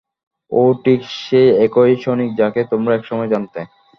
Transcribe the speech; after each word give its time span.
ও 0.51 0.61
ঠিক 0.83 0.99
সেই 1.19 1.47
একই 1.65 1.93
সনিক 2.03 2.29
যাকে 2.37 2.61
তোমরা 2.71 2.91
একসময় 2.95 3.29
জানতে। 3.33 3.59